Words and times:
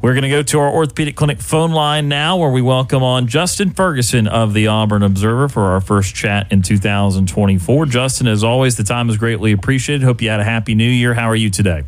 We're 0.00 0.12
going 0.12 0.22
to 0.22 0.28
go 0.28 0.44
to 0.44 0.60
our 0.60 0.70
orthopedic 0.70 1.16
clinic 1.16 1.40
phone 1.40 1.72
line 1.72 2.08
now, 2.08 2.36
where 2.36 2.50
we 2.50 2.62
welcome 2.62 3.02
on 3.02 3.26
Justin 3.26 3.70
Ferguson 3.70 4.28
of 4.28 4.54
the 4.54 4.68
Auburn 4.68 5.02
Observer 5.02 5.48
for 5.48 5.62
our 5.64 5.80
first 5.80 6.14
chat 6.14 6.52
in 6.52 6.62
2024. 6.62 7.86
Justin, 7.86 8.28
as 8.28 8.44
always, 8.44 8.76
the 8.76 8.84
time 8.84 9.10
is 9.10 9.16
greatly 9.16 9.50
appreciated. 9.50 10.04
Hope 10.04 10.22
you 10.22 10.28
had 10.28 10.38
a 10.38 10.44
happy 10.44 10.76
new 10.76 10.88
year. 10.88 11.14
How 11.14 11.28
are 11.28 11.34
you 11.34 11.50
today? 11.50 11.82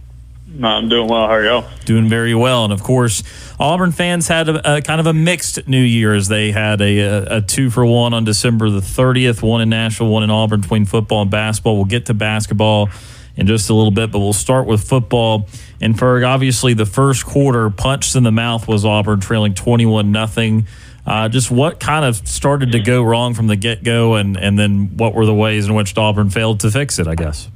I'm 0.60 0.88
doing 0.88 1.06
well. 1.06 1.28
How 1.28 1.34
are 1.34 1.44
y'all? 1.44 1.70
Doing 1.84 2.08
very 2.08 2.34
well. 2.34 2.64
And 2.64 2.72
of 2.72 2.82
course, 2.82 3.22
Auburn 3.60 3.92
fans 3.92 4.26
had 4.26 4.48
a, 4.48 4.78
a 4.78 4.82
kind 4.82 4.98
of 4.98 5.06
a 5.06 5.12
mixed 5.12 5.68
New 5.68 5.80
Year 5.80 6.12
as 6.12 6.26
they 6.26 6.50
had 6.50 6.80
a, 6.80 6.98
a, 6.98 7.36
a, 7.36 7.40
two 7.42 7.70
for 7.70 7.86
one 7.86 8.12
on 8.12 8.24
December 8.24 8.70
the 8.70 8.80
30th, 8.80 9.40
one 9.40 9.60
in 9.60 9.68
Nashville, 9.68 10.08
one 10.08 10.24
in 10.24 10.30
Auburn 10.30 10.62
between 10.62 10.84
football 10.84 11.22
and 11.22 11.30
basketball. 11.30 11.76
We'll 11.76 11.84
get 11.84 12.06
to 12.06 12.14
basketball 12.14 12.88
in 13.36 13.46
just 13.46 13.70
a 13.70 13.74
little 13.74 13.90
bit, 13.90 14.10
but 14.10 14.18
we'll 14.18 14.32
start 14.32 14.66
with 14.66 14.86
football. 14.86 15.48
And 15.80 15.96
Ferg, 15.96 16.26
obviously, 16.26 16.74
the 16.74 16.86
first 16.86 17.24
quarter 17.24 17.70
punched 17.70 18.16
in 18.16 18.22
the 18.22 18.32
mouth 18.32 18.68
was 18.68 18.84
Auburn 18.84 19.20
trailing 19.20 19.54
21 19.54 20.12
nothing. 20.12 20.66
Uh, 21.06 21.28
just 21.28 21.50
what 21.50 21.80
kind 21.80 22.04
of 22.04 22.28
started 22.28 22.72
to 22.72 22.80
go 22.80 23.02
wrong 23.02 23.34
from 23.34 23.46
the 23.46 23.56
get 23.56 23.82
go, 23.82 24.14
and, 24.14 24.36
and 24.36 24.58
then 24.58 24.96
what 24.96 25.14
were 25.14 25.26
the 25.26 25.34
ways 25.34 25.66
in 25.66 25.74
which 25.74 25.96
Auburn 25.96 26.30
failed 26.30 26.60
to 26.60 26.70
fix 26.70 26.98
it, 26.98 27.06
I 27.06 27.14
guess? 27.14 27.48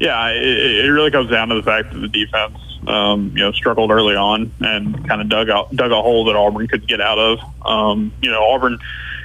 Yeah, 0.00 0.30
it, 0.30 0.84
it 0.86 0.88
really 0.88 1.10
comes 1.10 1.30
down 1.30 1.48
to 1.50 1.54
the 1.54 1.62
fact 1.62 1.92
that 1.92 1.98
the 1.98 2.08
defense, 2.08 2.58
um, 2.86 3.32
you 3.36 3.44
know, 3.44 3.52
struggled 3.52 3.90
early 3.90 4.16
on 4.16 4.50
and 4.60 5.06
kind 5.06 5.20
of 5.20 5.28
dug 5.28 5.48
out 5.48 5.74
dug 5.76 5.92
a 5.92 6.02
hole 6.02 6.24
that 6.24 6.34
Auburn 6.34 6.66
could 6.66 6.88
get 6.88 7.00
out 7.00 7.18
of. 7.18 7.38
Um, 7.64 8.12
you 8.20 8.30
know, 8.30 8.42
Auburn 8.42 8.78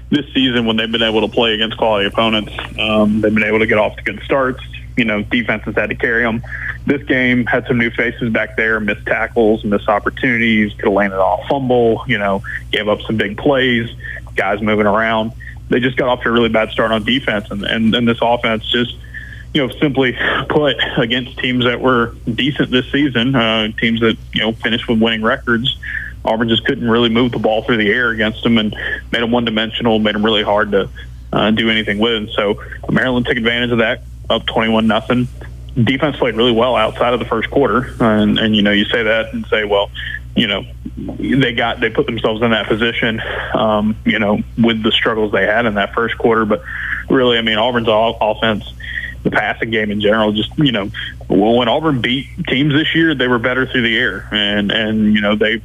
this 0.09 0.25
season 0.33 0.65
when 0.65 0.77
they've 0.77 0.91
been 0.91 1.01
able 1.01 1.21
to 1.21 1.33
play 1.33 1.53
against 1.53 1.77
quality 1.77 2.05
opponents, 2.05 2.53
um, 2.77 3.21
they've 3.21 3.33
been 3.33 3.43
able 3.43 3.59
to 3.59 3.65
get 3.65 3.77
off 3.77 3.95
to 3.95 4.03
good 4.03 4.21
starts 4.23 4.61
you 4.97 5.05
know, 5.05 5.21
defenses 5.21 5.75
had 5.75 5.89
to 5.89 5.95
carry 5.95 6.23
them. 6.23 6.43
This 6.85 7.03
game 7.03 7.45
had 7.45 7.67
some 7.67 7.77
new 7.77 7.91
faces 7.91 8.31
back 8.31 8.57
there, 8.57 8.79
missed 8.79 9.05
tackles, 9.05 9.63
missed 9.63 9.87
opportunities, 9.87 10.73
could 10.73 10.85
have 10.85 10.93
landed 10.93 11.19
off 11.19 11.47
fumble, 11.47 12.03
you 12.07 12.17
know, 12.17 12.43
gave 12.71 12.87
up 12.87 13.01
some 13.01 13.17
big 13.17 13.37
plays, 13.37 13.89
guys 14.35 14.61
moving 14.61 14.87
around. 14.87 15.31
They 15.69 15.79
just 15.79 15.97
got 15.97 16.07
off 16.09 16.23
to 16.23 16.29
a 16.29 16.31
really 16.31 16.49
bad 16.49 16.71
start 16.71 16.91
on 16.91 17.03
defense, 17.03 17.51
and, 17.51 17.63
and, 17.63 17.93
and 17.93 18.07
this 18.07 18.19
offense 18.21 18.65
just, 18.65 18.95
you 19.53 19.65
know, 19.65 19.73
simply 19.79 20.17
put 20.49 20.75
against 20.97 21.37
teams 21.39 21.65
that 21.65 21.81
were 21.81 22.15
decent 22.33 22.71
this 22.71 22.89
season, 22.91 23.35
uh, 23.35 23.69
teams 23.79 23.99
that, 23.99 24.17
you 24.33 24.41
know, 24.41 24.53
finished 24.53 24.87
with 24.87 25.01
winning 25.01 25.21
records. 25.21 25.77
Auburn 26.23 26.49
just 26.49 26.65
couldn't 26.65 26.89
really 26.89 27.09
move 27.09 27.31
the 27.31 27.39
ball 27.39 27.63
through 27.63 27.77
the 27.77 27.89
air 27.89 28.09
against 28.09 28.43
them 28.43 28.57
and 28.57 28.75
made 29.11 29.21
them 29.21 29.31
one 29.31 29.45
dimensional, 29.45 29.99
made 29.99 30.15
them 30.15 30.25
really 30.25 30.43
hard 30.43 30.71
to 30.71 30.89
uh, 31.31 31.51
do 31.51 31.69
anything 31.69 31.99
with. 31.99 32.15
And 32.15 32.29
so 32.31 32.61
Maryland 32.89 33.25
took 33.25 33.37
advantage 33.37 33.71
of 33.71 33.77
that, 33.79 34.03
up 34.29 34.45
21 34.45 34.87
nothing. 34.87 35.27
Defense 35.75 36.17
played 36.17 36.35
really 36.35 36.51
well 36.51 36.75
outside 36.75 37.13
of 37.13 37.19
the 37.19 37.25
first 37.25 37.51
quarter, 37.51 37.93
and 37.99 38.39
and 38.39 38.55
you 38.55 38.63
know 38.63 38.71
you 38.71 38.85
say 38.85 39.03
that 39.03 39.31
and 39.31 39.45
say, 39.45 39.63
well, 39.63 39.91
you 40.35 40.47
know, 40.47 40.65
they 40.95 41.53
got 41.53 41.79
they 41.79 41.89
put 41.89 42.05
themselves 42.05 42.41
in 42.41 42.51
that 42.51 42.67
position, 42.67 43.21
um, 43.53 43.95
you 44.05 44.19
know, 44.19 44.39
with 44.57 44.81
the 44.83 44.91
struggles 44.91 45.31
they 45.31 45.45
had 45.45 45.65
in 45.65 45.75
that 45.75 45.93
first 45.93 46.17
quarter. 46.17 46.45
But 46.45 46.63
really, 47.09 47.37
I 47.37 47.41
mean, 47.41 47.57
Auburn's 47.57 47.87
offense, 47.89 48.71
the 49.23 49.31
passing 49.31 49.71
game 49.71 49.91
in 49.91 49.99
general, 49.99 50.31
just 50.31 50.55
you 50.57 50.71
know, 50.71 50.91
well 51.27 51.55
when 51.55 51.67
Auburn 51.67 52.01
beat 52.01 52.27
teams 52.47 52.73
this 52.73 52.93
year, 52.95 53.15
they 53.15 53.27
were 53.27 53.39
better 53.39 53.65
through 53.65 53.81
the 53.81 53.97
air, 53.97 54.27
and 54.31 54.71
and 54.71 55.13
you 55.13 55.21
know 55.21 55.35
they 55.35 55.61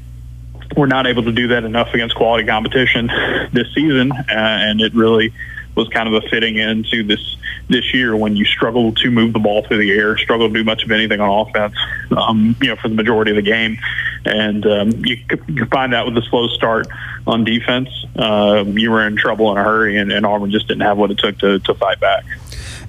were 0.77 0.87
not 0.87 1.07
able 1.07 1.23
to 1.25 1.33
do 1.33 1.49
that 1.49 1.65
enough 1.65 1.93
against 1.93 2.15
quality 2.15 2.47
competition 2.47 3.09
this 3.53 3.73
season, 3.75 4.11
uh, 4.11 4.25
and 4.29 4.81
it 4.81 4.95
really 4.95 5.33
was 5.75 5.89
kind 5.89 6.13
of 6.13 6.23
a 6.23 6.29
fitting 6.29 6.57
into 6.57 7.03
this 7.03 7.37
this 7.69 7.95
year 7.95 8.17
when 8.17 8.37
you 8.37 8.45
struggle 8.45 8.93
to 8.93 9.11
move 9.11 9.33
the 9.33 9.39
ball 9.39 9.63
through 9.63 9.79
the 9.79 9.91
air, 9.93 10.17
struggle 10.19 10.49
to 10.49 10.55
do 10.55 10.65
much 10.65 10.85
of 10.85 10.91
anything 10.91 11.21
on 11.21 11.47
offense, 11.47 11.75
um, 12.17 12.57
you 12.61 12.69
know, 12.69 12.77
for 12.77 12.89
the 12.89 12.95
majority 12.95 13.31
of 13.31 13.37
the 13.37 13.43
game. 13.43 13.79
And 14.25 14.67
um, 14.67 14.91
you, 15.05 15.17
you 15.49 15.67
find 15.67 15.93
that 15.93 16.05
with 16.05 16.15
the 16.15 16.23
slow 16.23 16.49
start 16.49 16.87
on 17.27 17.45
defense, 17.45 17.89
uh, 18.17 18.65
you 18.67 18.91
were 18.91 19.07
in 19.07 19.17
trouble 19.17 19.51
in 19.53 19.59
a 19.59 19.65
hurry, 19.65 19.99
and, 19.99 20.13
and 20.13 20.27
Auburn 20.27 20.51
just 20.51 20.69
didn't 20.69 20.83
have 20.83 20.99
what 20.99 21.11
it 21.11 21.19
took 21.19 21.39
to, 21.39 21.59
to 21.61 21.75
fight 21.75 22.01
back. 22.01 22.25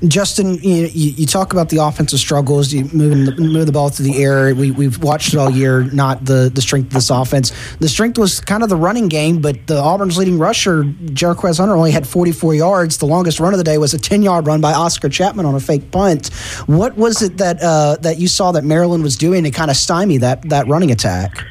Justin, 0.07 0.55
you, 0.55 0.87
you, 0.87 1.25
talk 1.25 1.53
about 1.53 1.69
the 1.69 1.77
offensive 1.77 2.19
struggles, 2.19 2.73
you 2.73 2.85
moving 2.93 3.25
the, 3.25 3.35
move 3.39 3.65
the 3.65 3.71
ball 3.71 3.89
through 3.89 4.05
the 4.05 4.21
air. 4.21 4.53
We, 4.53 4.71
we've 4.71 5.01
watched 5.01 5.33
it 5.33 5.37
all 5.37 5.49
year, 5.49 5.83
not 5.83 6.25
the, 6.25 6.51
the 6.53 6.61
strength 6.61 6.87
of 6.87 6.93
this 6.93 7.09
offense. 7.09 7.53
The 7.77 7.87
strength 7.87 8.17
was 8.17 8.41
kind 8.41 8.63
of 8.63 8.69
the 8.69 8.75
running 8.75 9.07
game, 9.07 9.41
but 9.41 9.65
the 9.67 9.79
Auburn's 9.79 10.17
leading 10.17 10.37
rusher, 10.37 10.83
Jarquez 10.83 11.57
Hunter, 11.57 11.75
only 11.75 11.91
had 11.91 12.07
44 12.07 12.55
yards. 12.55 12.97
The 12.97 13.05
longest 13.05 13.39
run 13.39 13.53
of 13.53 13.57
the 13.57 13.63
day 13.63 13.77
was 13.77 13.93
a 13.93 13.99
10 13.99 14.23
yard 14.23 14.45
run 14.45 14.59
by 14.59 14.73
Oscar 14.73 15.07
Chapman 15.07 15.45
on 15.45 15.55
a 15.55 15.59
fake 15.59 15.89
punt. 15.91 16.33
What 16.65 16.97
was 16.97 17.21
it 17.21 17.37
that 17.37 17.61
uh, 17.61 17.97
that 18.01 18.19
you 18.19 18.27
saw 18.27 18.51
that 18.51 18.63
Maryland 18.63 19.03
was 19.03 19.15
doing 19.15 19.43
to 19.43 19.51
kind 19.51 19.71
of 19.71 19.77
stymie 19.77 20.17
that, 20.17 20.49
that 20.49 20.67
running 20.67 20.91
attack? 20.91 21.45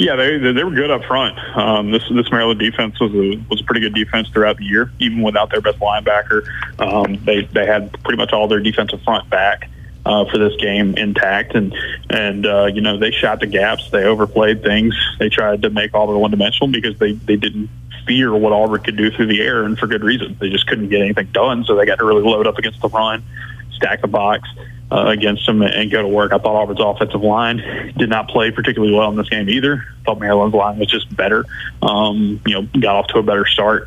Yeah, 0.00 0.16
they 0.16 0.38
they 0.38 0.64
were 0.64 0.70
good 0.70 0.90
up 0.90 1.04
front. 1.04 1.38
Um, 1.54 1.90
this 1.90 2.02
this 2.08 2.30
Maryland 2.30 2.58
defense 2.58 2.98
was 2.98 3.12
a 3.12 3.36
was 3.50 3.60
a 3.60 3.64
pretty 3.64 3.82
good 3.82 3.94
defense 3.94 4.30
throughout 4.30 4.56
the 4.56 4.64
year, 4.64 4.90
even 4.98 5.20
without 5.20 5.50
their 5.50 5.60
best 5.60 5.78
linebacker. 5.78 6.48
Um, 6.78 7.22
they 7.26 7.42
they 7.42 7.66
had 7.66 7.92
pretty 8.02 8.16
much 8.16 8.32
all 8.32 8.48
their 8.48 8.60
defensive 8.60 9.02
front 9.02 9.28
back. 9.28 9.68
Uh, 10.06 10.24
for 10.30 10.38
this 10.38 10.56
game 10.56 10.96
intact, 10.96 11.54
and 11.54 11.76
and 12.08 12.46
uh, 12.46 12.64
you 12.64 12.80
know 12.80 12.96
they 12.96 13.10
shot 13.10 13.38
the 13.40 13.46
gaps, 13.46 13.90
they 13.90 14.04
overplayed 14.04 14.62
things, 14.62 14.94
they 15.18 15.28
tried 15.28 15.60
to 15.60 15.68
make 15.68 15.94
Auburn 15.94 16.18
one 16.18 16.30
dimensional 16.30 16.72
because 16.72 16.98
they 16.98 17.12
they 17.12 17.36
didn't 17.36 17.68
fear 18.06 18.34
what 18.34 18.54
Auburn 18.54 18.82
could 18.82 18.96
do 18.96 19.10
through 19.10 19.26
the 19.26 19.42
air, 19.42 19.64
and 19.64 19.78
for 19.78 19.86
good 19.86 20.02
reason. 20.02 20.34
They 20.40 20.48
just 20.48 20.66
couldn't 20.66 20.88
get 20.88 21.02
anything 21.02 21.26
done, 21.32 21.64
so 21.64 21.76
they 21.76 21.84
got 21.84 21.98
to 21.98 22.06
really 22.06 22.22
load 22.22 22.46
up 22.46 22.56
against 22.56 22.80
the 22.80 22.88
run, 22.88 23.22
stack 23.72 24.00
the 24.00 24.08
box, 24.08 24.48
uh, 24.90 25.06
against 25.06 25.46
them 25.46 25.62
and 25.62 25.90
go 25.90 26.02
to 26.02 26.08
work. 26.08 26.32
I 26.32 26.38
thought 26.38 26.56
Auburn's 26.56 26.80
offensive 26.80 27.22
line 27.22 27.58
did 27.96 28.08
not 28.08 28.28
play 28.28 28.50
particularly 28.50 28.94
well 28.94 29.10
in 29.10 29.16
this 29.16 29.28
game 29.28 29.48
either. 29.48 29.84
Thought 30.04 30.20
Maryland's 30.20 30.54
line 30.54 30.78
was 30.78 30.88
just 30.88 31.14
better. 31.14 31.44
Um, 31.82 32.40
you 32.46 32.54
know, 32.54 32.80
got 32.80 32.96
off 32.96 33.06
to 33.08 33.18
a 33.18 33.22
better 33.22 33.46
start. 33.46 33.86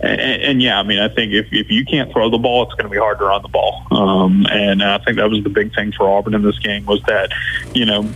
And, 0.00 0.20
and, 0.20 0.62
yeah, 0.62 0.78
I 0.78 0.82
mean, 0.82 0.98
I 0.98 1.08
think 1.08 1.32
if, 1.32 1.48
if 1.52 1.70
you 1.70 1.84
can't 1.84 2.10
throw 2.10 2.30
the 2.30 2.38
ball, 2.38 2.62
it's 2.64 2.72
going 2.72 2.84
to 2.84 2.90
be 2.90 2.96
hard 2.96 3.18
to 3.18 3.24
run 3.24 3.42
the 3.42 3.48
ball. 3.48 3.86
Um, 3.90 4.46
and 4.50 4.82
I 4.82 4.98
think 4.98 5.18
that 5.18 5.28
was 5.28 5.42
the 5.44 5.50
big 5.50 5.74
thing 5.74 5.92
for 5.92 6.08
Auburn 6.08 6.34
in 6.34 6.42
this 6.42 6.58
game 6.58 6.86
was 6.86 7.02
that, 7.02 7.30
you 7.74 7.84
know, 7.84 8.10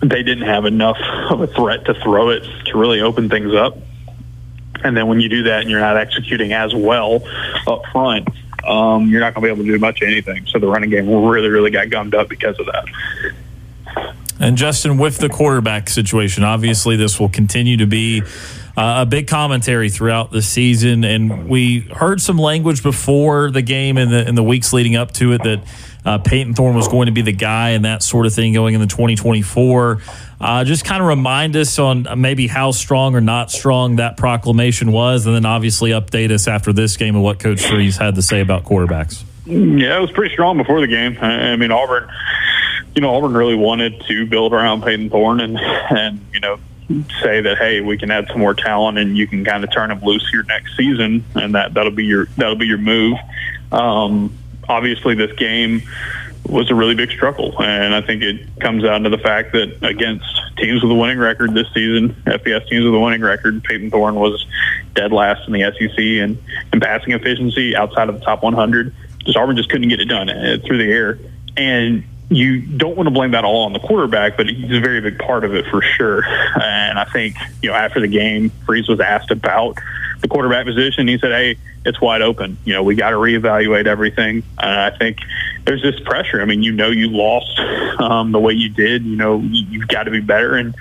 they 0.00 0.22
didn't 0.22 0.46
have 0.46 0.64
enough 0.64 0.98
of 1.30 1.40
a 1.40 1.46
threat 1.46 1.84
to 1.86 1.94
throw 2.02 2.30
it 2.30 2.44
to 2.66 2.78
really 2.78 3.00
open 3.00 3.28
things 3.28 3.54
up. 3.54 3.76
And 4.84 4.96
then 4.96 5.06
when 5.08 5.20
you 5.20 5.28
do 5.28 5.42
that 5.44 5.62
and 5.62 5.70
you're 5.70 5.80
not 5.80 5.96
executing 5.96 6.52
as 6.52 6.74
well 6.74 7.22
up 7.66 7.82
front, 7.92 8.28
um, 8.66 9.08
you're 9.08 9.20
not 9.20 9.34
going 9.34 9.42
to 9.42 9.48
be 9.48 9.52
able 9.52 9.64
to 9.64 9.72
do 9.72 9.78
much 9.78 10.02
of 10.02 10.08
anything. 10.08 10.46
So 10.46 10.58
the 10.58 10.66
running 10.66 10.90
game 10.90 11.08
really, 11.08 11.48
really 11.48 11.70
got 11.70 11.90
gummed 11.90 12.14
up 12.14 12.28
because 12.28 12.58
of 12.58 12.66
that. 12.66 12.84
And 14.38 14.56
Justin, 14.56 14.98
with 14.98 15.18
the 15.18 15.28
quarterback 15.28 15.88
situation, 15.88 16.44
obviously 16.44 16.96
this 16.96 17.18
will 17.18 17.30
continue 17.30 17.78
to 17.78 17.86
be 17.86 18.22
uh, 18.76 19.02
a 19.02 19.06
big 19.06 19.28
commentary 19.28 19.88
throughout 19.88 20.30
the 20.30 20.42
season. 20.42 21.04
And 21.04 21.48
we 21.48 21.80
heard 21.80 22.20
some 22.20 22.36
language 22.36 22.82
before 22.82 23.50
the 23.50 23.62
game 23.62 23.96
and 23.96 24.12
the 24.12 24.28
in 24.28 24.34
the 24.34 24.42
weeks 24.42 24.72
leading 24.72 24.96
up 24.96 25.12
to 25.12 25.32
it 25.32 25.42
that 25.44 25.62
uh, 26.04 26.18
Payton 26.18 26.54
Thorne 26.54 26.76
was 26.76 26.86
going 26.88 27.06
to 27.06 27.12
be 27.12 27.22
the 27.22 27.32
guy 27.32 27.70
and 27.70 27.84
that 27.84 28.02
sort 28.02 28.26
of 28.26 28.34
thing 28.34 28.52
going 28.52 28.74
into 28.74 28.86
2024. 28.86 30.02
Uh, 30.40 30.64
just 30.64 30.84
kind 30.84 31.00
of 31.02 31.08
remind 31.08 31.56
us 31.56 31.78
on 31.78 32.06
maybe 32.16 32.46
how 32.46 32.70
strong 32.70 33.14
or 33.14 33.20
not 33.20 33.50
strong 33.50 33.96
that 33.96 34.16
proclamation 34.16 34.92
was, 34.92 35.26
and 35.26 35.34
then 35.34 35.46
obviously 35.46 35.90
update 35.90 36.30
us 36.30 36.46
after 36.46 36.72
this 36.72 36.96
game 36.96 37.16
of 37.16 37.22
what 37.22 37.38
Coach 37.38 37.66
Freeze 37.66 37.96
had 37.96 38.14
to 38.16 38.22
say 38.22 38.40
about 38.40 38.64
quarterbacks. 38.64 39.24
Yeah, 39.46 39.96
it 39.96 40.00
was 40.00 40.10
pretty 40.10 40.34
strong 40.34 40.58
before 40.58 40.80
the 40.80 40.88
game. 40.88 41.16
I 41.20 41.56
mean, 41.56 41.70
Auburn, 41.70 42.10
you 42.94 43.00
know, 43.00 43.14
Auburn 43.14 43.32
really 43.32 43.54
wanted 43.54 44.02
to 44.08 44.26
build 44.26 44.52
around 44.52 44.82
Payton 44.82 45.10
Thorne 45.10 45.40
and 45.40 45.58
and 45.58 46.20
you 46.34 46.40
know 46.40 46.58
say 47.22 47.40
that 47.40 47.56
hey, 47.58 47.80
we 47.80 47.96
can 47.96 48.10
add 48.10 48.28
some 48.28 48.40
more 48.40 48.54
talent 48.54 48.98
and 48.98 49.16
you 49.16 49.26
can 49.26 49.44
kind 49.44 49.64
of 49.64 49.72
turn 49.72 49.90
him 49.90 50.00
loose 50.02 50.28
here 50.30 50.42
next 50.42 50.76
season, 50.76 51.24
and 51.34 51.54
that 51.54 51.74
that'll 51.74 51.92
be 51.92 52.04
your 52.04 52.26
that'll 52.36 52.56
be 52.56 52.66
your 52.66 52.78
move. 52.78 53.16
Um, 53.72 54.36
obviously, 54.68 55.14
this 55.14 55.32
game 55.32 55.82
was 56.48 56.70
a 56.70 56.74
really 56.74 56.94
big 56.94 57.10
struggle. 57.10 57.60
And 57.62 57.94
I 57.94 58.00
think 58.00 58.22
it 58.22 58.60
comes 58.60 58.82
down 58.82 59.02
to 59.02 59.10
the 59.10 59.18
fact 59.18 59.52
that 59.52 59.82
against 59.82 60.26
teams 60.56 60.82
with 60.82 60.90
a 60.90 60.94
winning 60.94 61.18
record 61.18 61.54
this 61.54 61.68
season, 61.74 62.10
FBS 62.26 62.68
teams 62.68 62.84
with 62.84 62.94
a 62.94 63.00
winning 63.00 63.22
record, 63.22 63.62
Payton 63.64 63.90
Thorne 63.90 64.14
was 64.14 64.46
dead 64.94 65.12
last 65.12 65.46
in 65.46 65.52
the 65.52 65.60
SEC 65.60 65.98
and 65.98 66.38
in 66.72 66.80
passing 66.80 67.12
efficiency 67.12 67.76
outside 67.76 68.08
of 68.08 68.18
the 68.18 68.24
top 68.24 68.42
100. 68.42 68.94
Just 69.24 69.36
Auburn 69.36 69.56
just 69.56 69.68
couldn't 69.68 69.88
get 69.88 70.00
it 70.00 70.06
done 70.06 70.28
uh, 70.28 70.58
through 70.64 70.78
the 70.78 70.90
air. 70.90 71.18
And 71.56 72.04
you 72.28 72.60
don't 72.60 72.96
want 72.96 73.06
to 73.06 73.12
blame 73.12 73.32
that 73.32 73.44
all 73.44 73.64
on 73.64 73.72
the 73.72 73.78
quarterback, 73.78 74.36
but 74.36 74.48
he's 74.48 74.76
a 74.76 74.80
very 74.80 75.00
big 75.00 75.18
part 75.18 75.44
of 75.44 75.54
it 75.54 75.66
for 75.66 75.80
sure. 75.80 76.24
And 76.60 76.98
I 76.98 77.04
think, 77.04 77.36
you 77.62 77.70
know, 77.70 77.76
after 77.76 78.00
the 78.00 78.08
game, 78.08 78.50
Freeze 78.66 78.88
was 78.88 79.00
asked 79.00 79.30
about 79.30 79.78
the 80.20 80.28
quarterback 80.28 80.66
position. 80.66 81.08
He 81.08 81.18
said, 81.18 81.32
"Hey, 81.32 81.58
it's 81.84 82.00
wide 82.00 82.22
open. 82.22 82.58
You 82.64 82.74
know, 82.74 82.82
we 82.82 82.94
got 82.94 83.10
to 83.10 83.16
reevaluate 83.16 83.86
everything." 83.86 84.42
And 84.58 84.80
I 84.80 84.90
think 84.96 85.18
there's 85.64 85.82
this 85.82 85.98
pressure. 86.00 86.40
I 86.40 86.44
mean, 86.44 86.62
you 86.62 86.72
know, 86.72 86.90
you 86.90 87.08
lost 87.08 87.58
um, 88.00 88.32
the 88.32 88.40
way 88.40 88.54
you 88.54 88.68
did. 88.68 89.04
You 89.04 89.16
know, 89.16 89.40
you've 89.40 89.88
got 89.88 90.04
to 90.04 90.10
be 90.10 90.20
better. 90.20 90.54
And 90.54 90.74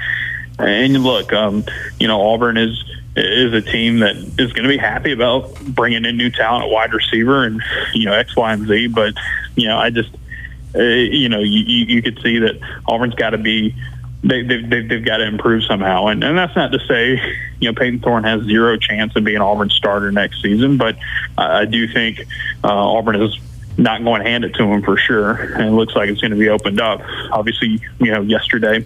and 0.60 1.04
look, 1.04 1.34
um, 1.34 1.66
you 2.00 2.08
know, 2.08 2.22
Auburn 2.22 2.58
is 2.58 2.84
is 3.16 3.54
a 3.54 3.62
team 3.62 4.00
that 4.00 4.16
is 4.16 4.52
going 4.52 4.64
to 4.64 4.70
be 4.70 4.78
happy 4.78 5.14
about 5.14 5.58
bringing 5.62 6.04
in 6.04 6.18
new 6.18 6.30
talent 6.30 6.70
wide 6.70 6.94
receiver 6.94 7.46
and 7.46 7.62
you 7.94 8.06
know 8.06 8.14
X, 8.14 8.36
Y, 8.36 8.54
and 8.54 8.68
Z. 8.68 8.88
But 8.88 9.14
you 9.56 9.68
know, 9.68 9.78
I 9.78 9.90
just 9.90 10.10
uh, 10.76 10.82
you 10.82 11.30
know, 11.30 11.40
you, 11.40 11.62
you 11.62 12.02
could 12.02 12.20
see 12.22 12.40
that 12.40 12.60
Auburn's 12.88 13.16
got 13.16 13.30
to 13.30 13.38
be 13.38 13.74
they, 14.26 14.42
they've, 14.42 14.70
they've, 14.70 14.90
they've 14.90 15.06
got 15.06 15.18
to 15.18 15.28
improve 15.28 15.64
somehow. 15.64 16.08
And, 16.08 16.24
and 16.24 16.38
that's 16.38 16.56
not 16.56 16.72
to 16.72 16.80
say, 16.88 17.22
you 17.60 17.70
know, 17.70 17.74
Payton 17.74 18.00
Thorne 18.00 18.24
has 18.24 18.44
zero 18.44 18.76
chance 18.78 19.16
of 19.16 19.24
being 19.24 19.40
Auburn 19.40 19.70
starter 19.70 20.12
next 20.12 20.42
season, 20.42 20.78
but 20.78 20.98
I 21.38 21.66
do 21.66 21.88
think 21.88 22.22
uh, 22.64 22.68
Auburn 22.68 23.22
is 23.22 23.38
not 23.78 24.04
going 24.04 24.24
to 24.24 24.30
hand 24.30 24.44
it 24.44 24.56
to 24.56 24.64
him 24.64 24.82
for 24.82 24.98
sure. 24.98 25.32
And 25.32 25.68
it 25.68 25.72
looks 25.72 25.96
like 25.96 26.10
it's 26.10 26.22
going 26.22 26.32
to 26.32 26.38
be 26.38 26.50
opened 26.50 26.82
up. 26.82 27.02
Obviously, 27.32 27.80
you 28.00 28.12
know, 28.12 28.22
yesterday 28.22 28.86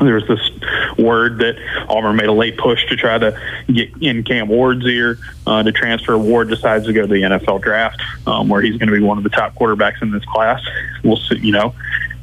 there 0.00 0.14
was 0.14 0.26
this 0.28 0.98
word 0.98 1.38
that 1.38 1.56
Auburn 1.88 2.16
made 2.16 2.28
a 2.28 2.32
late 2.32 2.56
push 2.56 2.86
to 2.88 2.96
try 2.96 3.18
to 3.18 3.38
get 3.72 3.90
in 4.00 4.22
Cam 4.22 4.48
Ward's 4.48 4.86
ear 4.86 5.18
uh, 5.46 5.62
to 5.62 5.72
transfer. 5.72 6.16
Ward 6.16 6.48
decides 6.48 6.86
to 6.86 6.92
go 6.92 7.02
to 7.02 7.06
the 7.06 7.22
NFL 7.22 7.62
draft, 7.62 8.00
um, 8.26 8.48
where 8.48 8.62
he's 8.62 8.76
going 8.76 8.88
to 8.88 8.94
be 8.94 9.02
one 9.02 9.18
of 9.18 9.24
the 9.24 9.30
top 9.30 9.54
quarterbacks 9.54 10.00
in 10.02 10.10
this 10.10 10.24
class. 10.24 10.62
We'll 11.02 11.16
see, 11.16 11.38
you 11.38 11.52
know, 11.52 11.74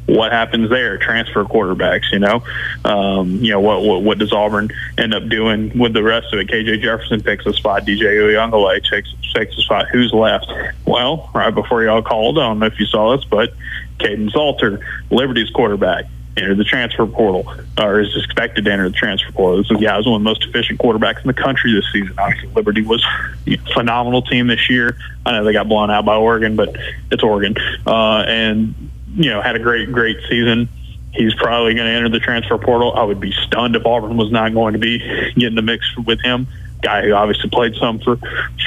what 0.05 0.31
happens 0.31 0.69
there? 0.69 0.97
Transfer 0.97 1.43
quarterbacks, 1.45 2.11
you 2.11 2.19
know, 2.19 2.43
um, 2.83 3.43
you 3.43 3.51
know 3.51 3.59
what, 3.59 3.81
what, 3.83 4.03
what 4.03 4.17
does 4.19 4.31
Auburn 4.31 4.69
end 4.97 5.13
up 5.13 5.27
doing 5.27 5.77
with 5.77 5.93
the 5.93 6.03
rest 6.03 6.31
of 6.33 6.39
it? 6.39 6.47
KJ 6.47 6.81
Jefferson 6.81 7.21
picks 7.21 7.45
a 7.45 7.53
spot. 7.53 7.85
DJ 7.85 8.17
Uiagalelei 8.17 8.87
takes 8.89 9.13
takes 9.33 9.57
a 9.57 9.61
spot. 9.61 9.87
Who's 9.91 10.13
left? 10.13 10.51
Well, 10.85 11.29
right 11.33 11.53
before 11.53 11.83
y'all 11.83 12.01
called, 12.01 12.37
I 12.37 12.43
don't 12.43 12.59
know 12.59 12.67
if 12.67 12.79
you 12.79 12.85
saw 12.85 13.15
this, 13.15 13.25
but 13.25 13.53
Kaidon 13.99 14.31
Salter, 14.31 14.79
Liberty's 15.09 15.49
quarterback, 15.49 16.05
entered 16.37 16.57
the 16.57 16.63
transfer 16.63 17.05
portal, 17.05 17.51
or 17.79 18.01
is 18.01 18.15
expected 18.15 18.65
to 18.65 18.71
enter 18.71 18.89
the 18.89 18.95
transfer 18.95 19.31
portal. 19.31 19.57
This 19.57 19.71
is, 19.71 19.81
yeah, 19.81 19.97
was 19.97 20.05
one 20.05 20.15
of 20.15 20.21
the 20.21 20.29
most 20.29 20.43
efficient 20.43 20.79
quarterbacks 20.79 21.21
in 21.21 21.27
the 21.27 21.33
country 21.33 21.73
this 21.73 21.85
season. 21.91 22.13
Obviously, 22.17 22.49
Liberty 22.49 22.81
was 22.81 23.03
a 23.47 23.57
phenomenal 23.73 24.21
team 24.21 24.47
this 24.47 24.69
year. 24.69 24.97
I 25.25 25.31
know 25.31 25.43
they 25.43 25.53
got 25.53 25.67
blown 25.67 25.89
out 25.89 26.05
by 26.05 26.15
Oregon, 26.15 26.55
but 26.55 26.75
it's 27.11 27.23
Oregon, 27.23 27.55
uh, 27.87 28.23
and 28.27 28.84
you 29.15 29.29
know 29.29 29.41
had 29.41 29.55
a 29.55 29.59
great, 29.59 29.91
great 29.91 30.17
season. 30.29 30.69
He's 31.13 31.33
probably 31.35 31.73
going 31.75 31.87
to 31.87 31.93
enter 31.93 32.09
the 32.09 32.19
transfer 32.19 32.57
portal. 32.57 32.93
I 32.93 33.03
would 33.03 33.21
be 33.21 33.31
stunned 33.31 33.75
if 33.75 33.85
Auburn 33.85 34.17
was 34.17 34.31
not 34.31 34.53
going 34.53 34.73
to 34.73 34.79
be 34.79 34.99
getting 35.35 35.55
the 35.55 35.61
mix 35.61 35.85
with 35.97 36.21
him. 36.21 36.47
Guy 36.81 37.03
who 37.03 37.13
obviously 37.13 37.49
played 37.49 37.75
some 37.75 37.99
for 37.99 38.19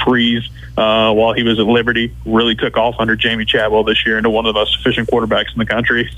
Freeze 0.03 0.49
uh, 0.75 1.13
while 1.13 1.33
he 1.33 1.43
was 1.43 1.59
at 1.59 1.65
Liberty, 1.67 2.13
really 2.25 2.55
took 2.55 2.75
off 2.75 2.95
under 2.97 3.15
Jamey 3.15 3.47
Chadwell 3.47 3.83
this 3.83 4.03
year 4.05 4.17
into 4.17 4.31
one 4.31 4.45
of 4.45 4.53
the 4.53 4.59
most 4.59 4.79
efficient 4.79 5.09
quarterbacks 5.09 5.53
in 5.53 5.59
the 5.59 5.65
country 5.65 6.09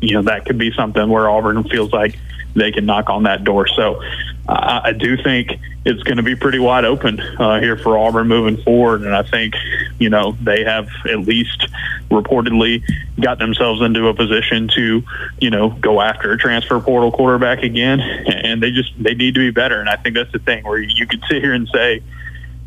you 0.00 0.14
know 0.14 0.22
that 0.22 0.46
could 0.46 0.58
be 0.58 0.72
something 0.72 1.08
where 1.08 1.28
Auburn 1.28 1.64
feels 1.64 1.92
like 1.92 2.18
they 2.54 2.72
can 2.72 2.86
knock 2.86 3.08
on 3.08 3.24
that 3.24 3.44
door. 3.44 3.66
So 3.68 4.02
uh, 4.48 4.80
I 4.84 4.92
do 4.92 5.16
think 5.22 5.58
it's 5.84 6.02
going 6.02 6.16
to 6.16 6.22
be 6.22 6.34
pretty 6.34 6.58
wide 6.58 6.84
open 6.84 7.20
uh, 7.20 7.60
here 7.60 7.76
for 7.76 7.96
Auburn 7.96 8.28
moving 8.28 8.62
forward, 8.62 9.02
and 9.02 9.14
I 9.14 9.22
think 9.22 9.54
you 9.98 10.10
know 10.10 10.36
they 10.42 10.64
have 10.64 10.88
at 11.08 11.20
least 11.20 11.68
reportedly 12.10 12.82
got 13.20 13.38
themselves 13.38 13.80
into 13.80 14.08
a 14.08 14.14
position 14.14 14.68
to 14.74 15.02
you 15.40 15.50
know 15.50 15.70
go 15.70 16.00
after 16.00 16.32
a 16.32 16.38
transfer 16.38 16.80
portal 16.80 17.12
quarterback 17.12 17.62
again, 17.62 18.00
and 18.00 18.62
they 18.62 18.70
just 18.70 18.92
they 19.02 19.14
need 19.14 19.34
to 19.34 19.40
be 19.40 19.50
better. 19.50 19.80
And 19.80 19.88
I 19.88 19.96
think 19.96 20.16
that's 20.16 20.32
the 20.32 20.38
thing 20.38 20.64
where 20.64 20.78
you 20.78 21.06
could 21.06 21.22
sit 21.28 21.42
here 21.42 21.54
and 21.54 21.68
say 21.68 22.02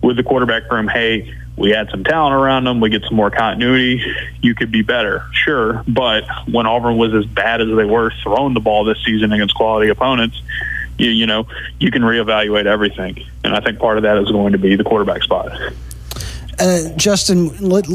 with 0.02 0.18
the 0.18 0.24
quarterback 0.24 0.72
room, 0.72 0.88
hey 0.88 1.34
we 1.56 1.74
add 1.74 1.90
some 1.92 2.04
talent 2.04 2.34
around 2.36 2.64
them, 2.64 2.80
we 2.80 2.90
get 2.90 3.04
some 3.04 3.16
more 3.16 3.30
continuity, 3.30 4.04
you 4.42 4.56
could 4.56 4.72
be 4.72 4.82
better, 4.82 5.26
sure. 5.32 5.84
But 5.88 6.24
when 6.48 6.66
Auburn 6.66 6.98
was 6.98 7.14
as 7.14 7.26
bad 7.26 7.62
as 7.62 7.68
they 7.68 7.86
were 7.86 8.12
throwing 8.24 8.54
the 8.54 8.60
ball 8.60 8.86
this 8.86 9.04
season 9.06 9.32
against 9.32 9.54
quality 9.54 9.90
opponents, 9.90 10.42
you, 10.98 11.10
you 11.10 11.26
know, 11.26 11.48
you 11.80 11.92
can 11.92 12.02
reevaluate 12.02 12.66
everything. 12.66 13.26
And 13.44 13.54
I 13.56 13.60
think 13.60 13.80
part 13.80 13.98
of 13.98 14.04
that 14.04 14.18
is 14.18 14.32
going 14.32 14.54
to 14.54 14.58
be 14.58 14.76
the 14.76 14.84
quarterback 14.84 15.24
spot. 15.24 15.52
Uh, 16.64 16.88
Justin, 16.96 17.50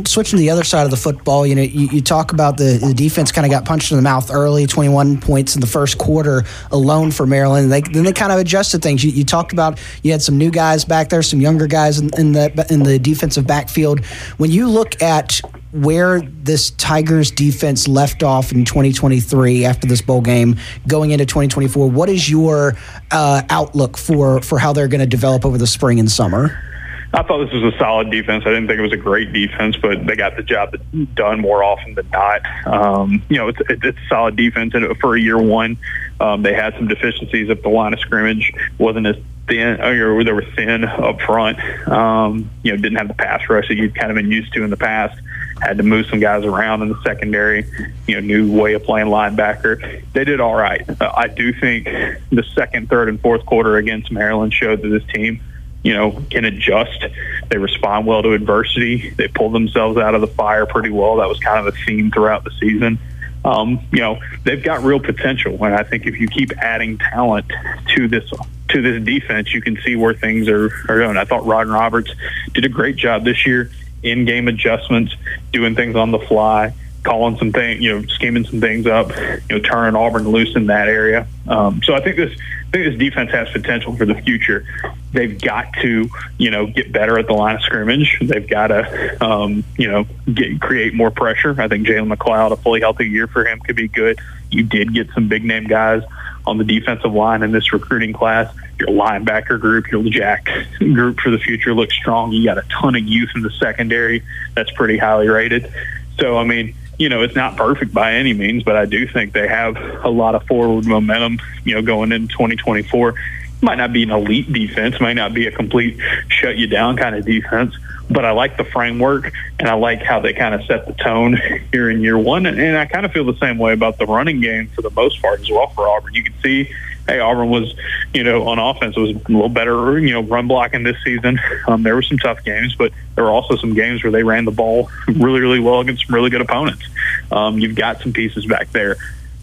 switching 0.05 0.37
to 0.37 0.41
the 0.43 0.50
other 0.50 0.62
side 0.62 0.85
of 0.85 0.91
the 0.91 0.97
football, 0.97 1.47
you 1.47 1.55
know, 1.55 1.62
you, 1.62 1.88
you 1.88 2.03
talk 2.03 2.32
about 2.32 2.59
the, 2.59 2.76
the 2.76 2.93
defense 2.93 3.32
kind 3.32 3.47
of 3.47 3.50
got 3.50 3.65
punched 3.65 3.91
in 3.91 3.97
the 3.97 4.03
mouth 4.03 4.31
early, 4.31 4.67
21 4.67 5.19
points 5.23 5.55
in 5.55 5.62
the 5.62 5.67
first 5.67 5.97
quarter 5.97 6.44
alone 6.70 7.11
for 7.11 7.26
Maryland. 7.26 7.73
They, 7.73 7.81
then 7.81 8.05
they 8.05 8.12
kind 8.12 8.31
of 8.31 8.38
adjusted 8.38 8.82
things. 8.82 9.03
You, 9.03 9.11
you, 9.11 9.25
talked 9.25 9.55
about 9.55 9.81
you 10.03 10.12
had 10.12 10.20
some 10.20 10.37
new 10.37 10.50
guys 10.50 10.85
back 10.85 11.09
there, 11.09 11.23
some 11.23 11.41
younger 11.41 11.67
guys 11.67 11.99
in, 11.99 12.11
in 12.19 12.32
the 12.32 12.67
in 12.69 12.82
the 12.82 12.99
defensive 12.99 13.47
backfield. 13.47 14.05
When 14.37 14.50
you 14.50 14.69
look 14.69 15.00
at 15.00 15.41
where 15.73 16.21
this 16.21 16.71
Tigers 16.73 17.31
defense 17.31 17.88
left 17.88 18.23
off 18.23 18.53
in 18.53 18.67
2023 18.67 19.64
after 19.64 19.87
this 19.87 20.03
bowl 20.03 20.21
game, 20.21 20.56
going 20.87 21.11
into 21.12 21.25
2024, 21.25 21.91
what 21.91 22.11
is 22.11 22.29
your 22.29 22.76
uh, 23.12 23.41
outlook 23.49 23.97
for 23.97 24.43
for 24.43 24.59
how 24.59 24.75
they're 24.75 24.88
going 24.88 25.00
to 25.00 25.06
develop 25.06 25.47
over 25.47 25.56
the 25.56 25.67
spring 25.67 25.99
and 25.99 26.11
summer? 26.11 26.68
I 27.14 27.22
thought 27.22 27.44
this 27.44 27.52
was 27.55 27.75
a 27.75 27.78
solid 27.78 28.10
defense. 28.10 28.44
I 28.44 28.50
didn't 28.50 28.66
think 28.66 28.78
it 28.78 28.82
was 28.82 28.93
a 28.93 28.99
great 28.99 29.32
defense, 29.32 29.76
but 29.76 30.06
they 30.06 30.14
got 30.14 30.37
the 30.37 30.43
job 30.43 30.76
done 31.14 31.40
more 31.40 31.64
often 31.64 31.94
than 31.94 32.08
not. 32.10 32.43
Um, 32.66 33.22
you 33.31 33.38
know, 33.38 33.49
it's, 33.49 33.58
it's 33.69 33.99
solid 34.10 34.37
defense, 34.37 34.75
and 34.75 34.96
for 34.99 35.16
a 35.16 35.20
year 35.20 35.38
one, 35.38 35.78
um, 36.20 36.43
they 36.43 36.52
had 36.52 36.75
some 36.75 36.87
deficiencies 36.87 37.49
at 37.49 37.62
the 37.62 37.70
line 37.70 37.94
of 37.94 38.00
scrimmage. 38.00 38.52
wasn't 38.76 39.06
as 39.06 39.16
thin, 39.49 39.81
or 39.81 40.22
they 40.22 40.32
were 40.32 40.44
thin 40.55 40.84
up 40.84 41.20
front. 41.22 41.58
Um, 41.88 42.50
you 42.62 42.72
know, 42.72 42.76
didn't 42.76 42.99
have 42.99 43.08
the 43.08 43.14
pass 43.14 43.49
rush 43.49 43.69
that 43.69 43.76
you'd 43.76 43.94
kind 43.94 44.11
of 44.11 44.14
been 44.14 44.31
used 44.31 44.52
to 44.52 44.62
in 44.62 44.70
the 44.70 44.76
past. 44.76 45.19
Had 45.61 45.78
to 45.78 45.82
move 45.82 46.06
some 46.06 46.20
guys 46.20 46.44
around 46.44 46.82
in 46.82 46.90
the 46.90 47.02
secondary. 47.02 47.66
You 48.06 48.16
know, 48.16 48.20
new 48.20 48.52
way 48.52 48.75
of 48.75 48.84
playing 48.84 49.08
linebacker. 49.08 50.04
They 50.12 50.25
did 50.25 50.40
all 50.40 50.54
right. 50.54 50.88
Uh, 51.00 51.12
I 51.16 51.26
do 51.28 51.52
think 51.52 51.87
the 52.31 52.44
second, 52.54 52.88
third, 52.88 53.08
and 53.08 53.20
fourth 53.20 53.44
quarter 53.44 53.76
against 53.76 54.12
Maryland 54.12 54.52
showed 54.52 54.82
that 54.82 54.88
this 54.88 55.04
team 55.12 55.40
you 55.82 55.94
know, 55.94 56.22
can 56.30 56.44
adjust. 56.44 57.04
They 57.48 57.56
respond 57.56 58.06
well 58.06 58.22
to 58.22 58.32
adversity. 58.32 59.10
They 59.10 59.28
pull 59.28 59.50
themselves 59.50 59.96
out 59.96 60.14
of 60.14 60.20
the 60.20 60.26
fire 60.26 60.66
pretty 60.66 60.90
well. 60.90 61.16
That 61.16 61.28
was 61.28 61.38
kind 61.38 61.66
of 61.66 61.72
a 61.72 61.76
theme 61.84 62.10
throughout 62.10 62.44
the 62.44 62.50
season. 62.60 62.98
Um, 63.44 63.80
you 63.92 64.00
know, 64.00 64.20
they've 64.44 64.62
got 64.62 64.82
real 64.82 65.00
potential, 65.00 65.64
and 65.64 65.75
I 65.75 65.84
think 65.84 66.06
if 66.06 66.19
you 66.19 66.28
keep 66.28 66.52
adding 66.58 66.98
talent 66.98 67.46
to 67.94 68.08
this 68.08 68.28
to 68.70 68.82
this 68.82 69.02
defense, 69.02 69.54
you 69.54 69.62
can 69.62 69.78
see 69.82 69.96
where 69.96 70.12
things 70.12 70.48
are, 70.48 70.66
are 70.88 70.98
going. 70.98 71.16
I 71.16 71.25
thought 71.25 71.46
Ron 71.46 71.70
Roberts 71.70 72.12
did 72.52 72.64
a 72.64 72.69
great 72.69 72.96
job 72.96 73.25
this 73.25 73.46
year 73.46 73.70
in 74.02 74.25
game 74.25 74.48
adjustments, 74.48 75.14
doing 75.52 75.75
things 75.75 75.96
on 75.96 76.10
the 76.10 76.19
fly 76.19 76.75
calling 77.08 77.38
some 77.38 77.52
things, 77.52 77.81
you 77.81 77.94
know, 77.94 78.06
scheming 78.08 78.44
some 78.44 78.60
things 78.60 78.87
up, 78.87 79.10
you 79.16 79.56
know, 79.56 79.58
turning 79.60 79.96
Auburn 79.96 80.28
loose 80.28 80.55
in 80.55 80.66
that 80.66 80.88
area. 80.88 81.26
Um, 81.46 81.81
so 81.82 81.94
I 81.94 82.00
think 82.02 82.16
this, 82.16 82.38
I 82.38 82.70
think 82.70 82.84
this 82.84 82.99
defense 82.99 83.31
has 83.31 83.49
potential 83.49 83.96
for 83.96 84.05
the 84.05 84.14
future. 84.16 84.66
They've 85.12 85.40
got 85.40 85.72
to, 85.81 86.10
you 86.37 86.50
know, 86.50 86.66
get 86.66 86.93
better 86.93 87.19
at 87.19 87.26
the 87.26 87.32
line 87.32 87.56
of 87.56 87.62
scrimmage. 87.62 88.19
They've 88.20 88.46
got 88.46 88.66
to, 88.66 89.25
um, 89.25 89.64
you 89.78 89.90
know, 89.90 90.05
get, 90.32 90.60
create 90.60 90.93
more 90.93 91.10
pressure. 91.10 91.58
I 91.58 91.66
think 91.66 91.87
Jalen 91.87 92.14
McLeod, 92.14 92.52
a 92.52 92.56
fully 92.56 92.81
healthy 92.81 93.08
year 93.08 93.26
for 93.26 93.46
him, 93.46 93.58
could 93.61 93.76
be 93.76 93.88
good. 93.88 94.19
You 94.50 94.62
did 94.62 94.93
get 94.93 95.08
some 95.14 95.28
big 95.28 95.44
name 95.44 95.64
guys 95.64 96.02
on 96.46 96.58
the 96.58 96.64
defensive 96.64 97.12
line 97.12 97.43
in 97.43 97.52
this 97.52 97.72
recruiting 97.72 98.12
class. 98.12 98.54
Your 98.78 98.88
linebacker 98.88 99.58
group, 99.58 99.90
your 99.90 100.02
Jack 100.04 100.47
group 100.78 101.21
for 101.21 101.30
the 101.30 101.38
future 101.38 101.75
looks 101.75 101.94
strong. 101.94 102.33
You 102.33 102.44
got 102.44 102.59
a 102.59 102.66
ton 102.68 102.97
of 102.97 103.02
youth 103.02 103.30
in 103.35 103.40
the 103.40 103.50
secondary 103.50 104.23
that's 104.54 104.71
pretty 104.73 104.99
highly 104.99 105.28
rated. 105.28 105.73
So, 106.21 106.37
I 106.37 106.44
mean, 106.44 106.75
you 106.99 107.09
know, 107.09 107.23
it's 107.23 107.37
not 107.37 107.57
perfect 107.57 107.95
by 107.95 108.14
any 108.14 108.33
means, 108.33 108.64
but 108.64 108.76
I 108.76 108.85
do 108.85 109.07
think 109.07 109.33
they 109.33 109.47
have 109.47 109.76
a 110.05 110.09
lot 110.09 110.35
of 110.35 110.45
forward 110.47 110.87
momentum, 110.87 111.38
you 111.64 111.75
know, 111.75 111.83
going 111.83 112.12
into 112.12 112.28
2024. 112.28 113.14
Might 113.61 113.76
not 113.76 113.93
be 113.93 114.02
an 114.02 114.11
elite 114.11 114.52
defense, 114.52 115.00
might 115.00 115.14
not 115.14 115.35
be 115.35 115.47
a 115.47 115.52
complete 115.52 115.99
shut 116.28 116.57
you 116.57 116.67
down 116.67 116.97
kind 116.97 117.14
of 117.14 117.25
defense, 117.25 117.75
but 118.11 118.25
I 118.25 118.31
like 118.33 118.57
the 118.57 118.64
framework 118.64 119.33
and 119.59 119.69
I 119.69 119.75
like 119.75 120.02
how 120.02 120.21
they 120.21 120.33
kind 120.33 120.55
of 120.55 120.64
set 120.64 120.87
the 120.87 120.93
tone 120.93 121.38
here 121.73 121.90
in 121.90 122.00
year 122.00 122.19
one. 122.19 122.47
And 122.47 122.76
I 122.76 122.87
kind 122.87 123.05
of 123.05 123.12
feel 123.12 123.25
the 123.25 123.37
same 123.38 123.59
way 123.59 123.73
about 123.73 123.99
the 123.99 124.07
running 124.07 124.40
game 124.40 124.69
for 124.69 124.83
the 124.83 124.90
most 124.90 125.21
part 125.23 125.40
as 125.40 125.50
well 125.50 125.69
for 125.69 125.88
Auburn. 125.88 126.14
You 126.14 126.25
can 126.25 126.35
see 126.43 126.73
hey, 127.09 127.21
Auburn 127.21 127.49
was, 127.49 127.75
you 128.12 128.23
know, 128.23 128.47
on 128.49 128.59
offense 128.59 128.97
was 128.97 129.11
a 129.11 129.33
little 129.33 129.49
better, 129.49 129.99
you 129.99 130.12
know, 130.12 130.21
run 130.21 130.47
blocking 130.47 130.83
this 130.83 130.97
season. 131.03 131.41
Um, 131.67 131.83
there 131.83 131.95
were 131.95 132.03
some 132.03 132.19
tough 132.19 132.45
games, 132.45 132.75
but 132.77 132.93
there 133.15 133.25
were 133.25 133.31
also 133.31 133.57
some 133.57 133.75
games 133.75 134.03
where 134.05 134.12
they 134.12 134.23
ran 134.23 134.45
the 134.45 134.53
ball 134.53 134.91
really, 135.09 135.41
really 135.41 135.61
well 135.61 135.81
against 135.81 136.07
some 136.07 136.15
really 136.15 136.31
good 136.31 136.43
opponents. 136.43 136.87
Um, 137.33 137.59
you've 137.59 137.77
got 137.77 138.00
some 138.00 138.12
pieces 138.12 138.47
back 138.47 138.71
there. 138.73 138.97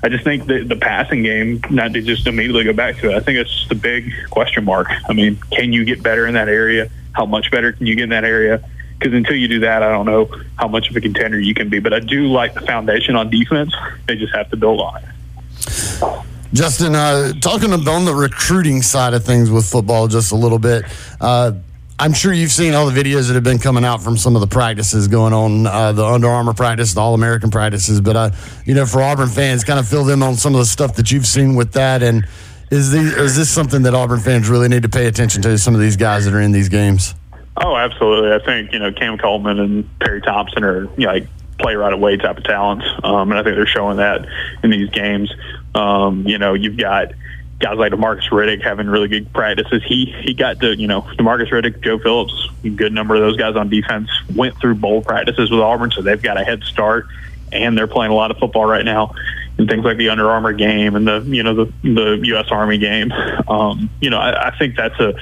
I 0.04 0.10
just 0.10 0.24
think 0.24 0.46
the, 0.46 0.64
the 0.64 0.76
passing 0.76 1.24
game, 1.24 1.62
not 1.72 1.94
to 1.94 2.02
just 2.02 2.28
immediately 2.28 2.64
go 2.64 2.74
back 2.74 2.98
to 2.98 3.10
it, 3.10 3.16
I 3.16 3.20
think 3.20 3.40
it's 3.40 3.68
a 3.72 3.76
big 3.76 4.12
question 4.30 4.64
mark. 4.64 4.88
I 5.10 5.14
mean, 5.14 5.38
can 5.52 5.74
you 5.74 5.84
get 5.84 6.04
better 6.04 6.28
in 6.28 6.36
that 6.36 6.48
area? 6.48 6.90
How 7.14 7.26
much 7.26 7.50
better 7.50 7.72
can 7.72 7.88
you 7.88 7.96
get 7.96 8.04
in 8.04 8.10
that 8.10 8.26
area? 8.26 8.64
Because 9.00 9.14
until 9.14 9.36
you 9.36 9.48
do 9.48 9.62
that, 9.62 9.82
I 9.82 9.90
don't 9.90 10.06
know 10.06 10.30
how 10.58 10.68
much 10.68 10.92
of 10.92 10.96
a 10.96 11.02
contender 11.02 11.40
you 11.40 11.56
can 11.56 11.70
be. 11.70 11.80
But 11.80 11.94
I 11.94 12.00
do 12.00 12.28
like 12.28 12.54
the 12.54 12.62
foundation 12.62 13.16
on 13.16 13.32
defense. 13.32 13.74
They 14.08 14.16
just 14.16 14.34
have 14.36 14.50
to 14.52 14.58
build 14.58 14.80
on 14.80 15.02
it. 15.02 16.26
Justin, 16.56 16.96
uh, 16.96 17.34
talking 17.42 17.74
on 17.74 18.06
the 18.06 18.16
recruiting 18.16 18.82
side 18.82 19.14
of 19.14 19.26
things 19.26 19.52
with 19.52 19.70
football 19.70 20.08
just 20.08 20.32
a 20.32 20.36
little 20.36 20.58
bit. 20.58 20.86
Uh, 21.20 21.52
I'm 22.00 22.14
sure 22.14 22.32
you've 22.32 22.52
seen 22.52 22.74
all 22.74 22.90
the 22.90 22.98
videos 22.98 23.28
that 23.28 23.34
have 23.34 23.44
been 23.44 23.60
coming 23.60 23.84
out 23.84 24.02
from 24.02 24.16
some 24.16 24.36
of 24.36 24.42
the 24.42 24.48
practices 24.48 25.10
going 25.10 25.34
on, 25.34 25.68
uh, 25.68 25.92
the 25.92 26.06
Under 26.06 26.30
Armour 26.30 26.54
practice, 26.54 26.94
the 26.94 27.02
All 27.02 27.14
American 27.14 27.52
practices. 27.52 28.00
But 28.00 28.16
uh, 28.16 28.32
you 28.64 28.74
know, 28.74 28.86
for 28.86 29.02
Auburn 29.02 29.28
fans, 29.28 29.66
kind 29.66 29.80
of 29.80 29.88
fill 29.88 30.06
them 30.06 30.24
on 30.24 30.36
some 30.36 30.56
of 30.56 30.60
the 30.60 30.66
stuff 30.66 30.96
that 30.96 31.12
you've 31.12 31.28
seen 31.28 31.56
with 31.56 31.74
that. 31.74 32.02
And 32.02 32.26
is 32.72 32.94
is 32.94 33.36
this 33.36 33.50
something 33.50 33.82
that 33.82 33.94
Auburn 33.94 34.22
fans 34.22 34.48
really 34.48 34.70
need 34.70 34.84
to 34.84 34.90
pay 34.90 35.08
attention 35.08 35.42
to? 35.42 35.58
Some 35.58 35.76
of 35.76 35.82
these 35.82 35.98
guys 35.98 36.24
that 36.24 36.34
are 36.34 36.42
in 36.42 36.54
these 36.54 36.70
games. 36.70 37.16
Oh, 37.58 37.76
absolutely. 37.76 38.32
I 38.32 38.40
think 38.40 38.72
you 38.72 38.80
know 38.80 38.94
Cam 38.94 39.18
Coleman 39.18 39.60
and 39.60 40.00
Perry 40.00 40.22
Thompson 40.22 40.64
are 40.64 40.84
you 40.98 41.06
know, 41.06 41.12
like 41.12 41.28
play 41.60 41.76
right 41.76 41.94
away 41.94 42.16
type 42.16 42.38
of 42.38 42.46
talents, 42.46 42.86
um, 43.04 43.32
and 43.32 43.40
I 43.40 43.44
think 43.44 43.58
they're 43.58 43.68
showing 43.68 43.98
that 43.98 44.26
in 44.64 44.70
these 44.70 44.90
games 44.90 45.34
Um, 45.76 46.26
you 46.26 46.38
know, 46.38 46.54
you've 46.54 46.78
got 46.78 47.12
guys 47.60 47.78
like 47.78 47.92
Demarcus 47.92 48.30
Riddick 48.30 48.64
having 48.64 48.88
really 48.88 49.08
good 49.08 49.32
practices. 49.34 49.84
He 49.86 50.14
he 50.24 50.34
got 50.34 50.60
to 50.62 50.76
you 50.76 50.88
know 50.88 51.02
Demarcus 51.02 51.50
Riddick, 51.50 51.82
Joe 51.84 52.00
Phillips, 52.00 52.50
good 52.76 52.94
number 52.94 53.16
of 53.16 53.22
those 53.22 53.38
guys 53.38 53.56
on 53.56 53.70
defense 53.70 54.10
went 54.34 54.60
through 54.60 54.76
bowl 54.76 55.02
practices 55.02 55.52
with 55.52 55.60
Auburn, 55.60 55.92
so 55.92 56.02
they've 56.02 56.22
got 56.22 56.40
a 56.40 56.44
head 56.44 56.64
start, 56.64 57.08
and 57.52 57.78
they're 57.78 57.88
playing 57.88 58.12
a 58.12 58.16
lot 58.16 58.32
of 58.32 58.38
football 58.38 58.66
right 58.66 58.86
now. 58.86 59.14
And 59.58 59.70
things 59.70 59.86
like 59.86 59.98
the 59.98 60.10
Under 60.10 60.30
Armour 60.30 60.52
game 60.52 60.96
and 60.96 61.08
the 61.08 61.22
you 61.22 61.44
know 61.44 61.54
the 61.54 61.74
the 61.84 62.20
U.S. 62.24 62.48
Army 62.52 62.78
game, 62.78 63.12
um, 63.48 63.90
you 64.02 64.10
know 64.10 64.18
I, 64.18 64.50
I 64.50 64.58
think 64.58 64.76
that's 64.76 65.00
a 65.00 65.14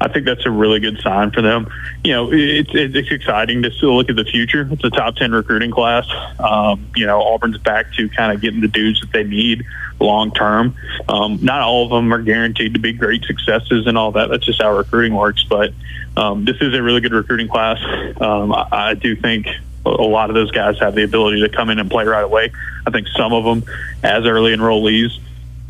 I 0.00 0.08
think 0.08 0.26
that's 0.26 0.46
a 0.46 0.50
really 0.50 0.80
good 0.80 1.00
sign 1.00 1.30
for 1.30 1.42
them. 1.42 1.68
You 2.04 2.12
know, 2.12 2.32
it's 2.32 2.70
it's 2.72 3.10
exciting 3.10 3.62
to 3.62 3.70
still 3.72 3.96
look 3.96 4.08
at 4.10 4.16
the 4.16 4.24
future. 4.24 4.68
It's 4.70 4.84
a 4.84 4.90
top 4.90 5.16
ten 5.16 5.32
recruiting 5.32 5.70
class. 5.70 6.06
Um, 6.38 6.86
you 6.94 7.06
know, 7.06 7.20
Auburn's 7.20 7.58
back 7.58 7.92
to 7.94 8.08
kind 8.08 8.32
of 8.32 8.40
getting 8.40 8.60
the 8.60 8.68
dudes 8.68 9.00
that 9.00 9.12
they 9.12 9.24
need 9.24 9.64
long 10.00 10.30
term. 10.32 10.76
Um, 11.08 11.38
not 11.42 11.62
all 11.62 11.84
of 11.84 11.90
them 11.90 12.12
are 12.12 12.22
guaranteed 12.22 12.74
to 12.74 12.80
be 12.80 12.92
great 12.92 13.24
successes 13.24 13.86
and 13.86 13.98
all 13.98 14.12
that. 14.12 14.30
That's 14.30 14.46
just 14.46 14.62
how 14.62 14.76
recruiting 14.76 15.14
works. 15.14 15.44
But 15.48 15.72
um, 16.16 16.44
this 16.44 16.56
is 16.60 16.74
a 16.74 16.82
really 16.82 17.00
good 17.00 17.12
recruiting 17.12 17.48
class. 17.48 17.78
Um, 18.20 18.52
I, 18.52 18.68
I 18.70 18.94
do 18.94 19.16
think 19.16 19.48
a 19.84 19.90
lot 19.90 20.30
of 20.30 20.34
those 20.34 20.50
guys 20.50 20.78
have 20.78 20.94
the 20.94 21.02
ability 21.02 21.40
to 21.40 21.48
come 21.48 21.70
in 21.70 21.78
and 21.78 21.90
play 21.90 22.04
right 22.04 22.24
away. 22.24 22.52
I 22.86 22.90
think 22.90 23.08
some 23.08 23.32
of 23.32 23.44
them, 23.44 23.64
as 24.02 24.26
early 24.26 24.54
enrollees, 24.54 25.18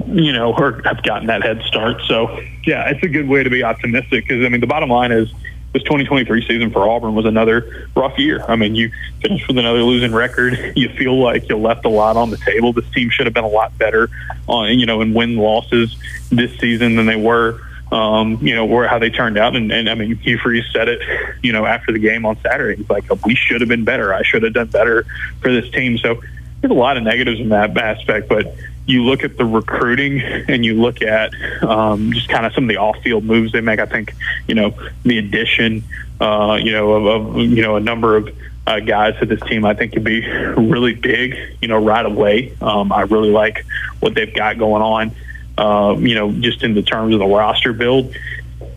you 0.06 0.32
know, 0.32 0.54
or 0.54 0.80
have 0.84 1.02
gotten 1.02 1.26
that 1.26 1.42
head 1.42 1.62
start. 1.66 2.02
So, 2.06 2.40
yeah, 2.64 2.88
it's 2.88 3.02
a 3.02 3.08
good 3.08 3.28
way 3.28 3.42
to 3.42 3.50
be 3.50 3.62
optimistic 3.62 4.24
because, 4.24 4.44
I 4.44 4.48
mean, 4.48 4.60
the 4.60 4.66
bottom 4.66 4.88
line 4.88 5.12
is 5.12 5.32
this 5.72 5.82
2023 5.82 6.46
season 6.46 6.70
for 6.70 6.88
Auburn 6.88 7.14
was 7.14 7.26
another 7.26 7.88
rough 7.94 8.18
year. 8.18 8.42
I 8.48 8.56
mean, 8.56 8.74
you 8.74 8.90
finished 9.20 9.46
with 9.48 9.58
another 9.58 9.82
losing 9.82 10.12
record. 10.12 10.72
You 10.76 10.88
feel 10.90 11.20
like 11.20 11.48
you 11.48 11.56
left 11.56 11.84
a 11.84 11.90
lot 11.90 12.16
on 12.16 12.30
the 12.30 12.38
table. 12.38 12.72
This 12.72 12.88
team 12.90 13.10
should 13.10 13.26
have 13.26 13.34
been 13.34 13.44
a 13.44 13.48
lot 13.48 13.76
better 13.76 14.08
on, 14.46 14.78
you 14.78 14.86
know, 14.86 15.02
in 15.02 15.12
win 15.12 15.36
losses 15.36 15.94
this 16.30 16.56
season 16.58 16.96
than 16.96 17.06
they 17.06 17.16
were. 17.16 17.60
Um, 17.90 18.36
you 18.46 18.54
know, 18.54 18.68
or 18.68 18.86
how 18.86 18.98
they 18.98 19.08
turned 19.08 19.38
out. 19.38 19.56
And, 19.56 19.72
and 19.72 19.88
I 19.88 19.94
mean, 19.94 20.14
Hugh 20.16 20.36
Freeze 20.36 20.66
said 20.74 20.88
it, 20.88 21.00
you 21.42 21.52
know, 21.52 21.64
after 21.64 21.90
the 21.90 21.98
game 21.98 22.26
on 22.26 22.38
Saturday. 22.42 22.76
He's 22.76 22.90
like, 22.90 23.04
we 23.24 23.34
should 23.34 23.62
have 23.62 23.68
been 23.68 23.84
better. 23.84 24.12
I 24.12 24.22
should 24.22 24.42
have 24.42 24.52
done 24.52 24.66
better 24.66 25.06
for 25.40 25.50
this 25.50 25.70
team. 25.70 25.96
So 25.96 26.20
there's 26.60 26.70
a 26.70 26.74
lot 26.74 26.98
of 26.98 27.04
negatives 27.04 27.40
in 27.40 27.48
that 27.48 27.74
aspect, 27.78 28.28
but 28.28 28.54
you 28.88 29.04
look 29.04 29.22
at 29.22 29.36
the 29.36 29.44
recruiting 29.44 30.20
and 30.22 30.64
you 30.64 30.80
look 30.80 31.02
at 31.02 31.32
um, 31.62 32.10
just 32.12 32.28
kind 32.28 32.46
of 32.46 32.54
some 32.54 32.64
of 32.64 32.68
the 32.68 32.78
off-field 32.78 33.22
moves 33.22 33.52
they 33.52 33.60
make. 33.60 33.78
I 33.78 33.86
think 33.86 34.14
you 34.48 34.54
know 34.54 34.74
the 35.04 35.18
addition, 35.18 35.84
uh, 36.20 36.58
you 36.60 36.72
know, 36.72 36.92
of, 36.92 37.26
of 37.26 37.36
you 37.36 37.62
know 37.62 37.76
a 37.76 37.80
number 37.80 38.16
of 38.16 38.34
uh, 38.66 38.80
guys 38.80 39.18
to 39.20 39.26
this 39.26 39.40
team. 39.42 39.66
I 39.66 39.74
think 39.74 39.92
could 39.92 40.04
be 40.04 40.26
really 40.26 40.94
big. 40.94 41.36
You 41.60 41.68
know, 41.68 41.76
right 41.84 42.04
away. 42.04 42.56
Um, 42.62 42.90
I 42.90 43.02
really 43.02 43.30
like 43.30 43.64
what 44.00 44.14
they've 44.14 44.34
got 44.34 44.58
going 44.58 44.82
on. 44.82 45.12
Uh, 45.58 45.96
you 45.98 46.14
know, 46.14 46.32
just 46.32 46.62
in 46.62 46.72
the 46.72 46.82
terms 46.82 47.12
of 47.12 47.20
the 47.20 47.26
roster 47.26 47.74
build, 47.74 48.14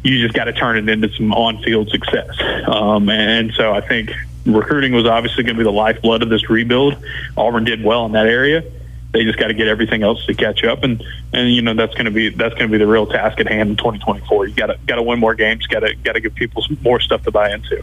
you 0.03 0.21
just 0.21 0.33
got 0.33 0.45
to 0.45 0.53
turn 0.53 0.77
it 0.77 0.89
into 0.89 1.09
some 1.13 1.31
on-field 1.31 1.89
success. 1.89 2.35
Um, 2.67 3.07
and 3.09 3.53
so 3.53 3.71
I 3.71 3.79
think 3.79 4.11
recruiting 4.45 4.91
was 4.91 5.05
obviously 5.05 5.43
going 5.43 5.55
to 5.55 5.59
be 5.59 5.63
the 5.63 5.71
lifeblood 5.71 6.21
of 6.23 6.29
this 6.29 6.49
rebuild. 6.49 6.97
Auburn 7.37 7.63
did 7.63 7.83
well 7.83 8.07
in 8.07 8.13
that 8.13 8.25
area 8.25 8.63
they 9.13 9.23
just 9.23 9.37
got 9.37 9.47
to 9.47 9.53
get 9.53 9.67
everything 9.67 10.03
else 10.03 10.25
to 10.25 10.33
catch 10.33 10.63
up, 10.63 10.83
and 10.83 11.03
and 11.33 11.53
you 11.53 11.61
know 11.61 11.73
that's 11.73 11.93
going 11.93 12.05
to 12.05 12.11
be 12.11 12.29
that's 12.29 12.55
going 12.55 12.69
to 12.69 12.71
be 12.71 12.77
the 12.77 12.87
real 12.87 13.05
task 13.05 13.39
at 13.39 13.47
hand 13.47 13.69
in 13.69 13.75
2024. 13.75 14.47
You 14.47 14.53
got 14.53 14.67
to 14.67 14.77
got 14.87 14.95
to 14.95 15.03
win 15.03 15.19
more 15.19 15.35
games, 15.35 15.67
got 15.67 15.81
to 15.81 15.95
got 15.95 16.13
to 16.13 16.21
give 16.21 16.35
people 16.35 16.63
more 16.81 16.99
stuff 16.99 17.23
to 17.23 17.31
buy 17.31 17.51
into. 17.51 17.81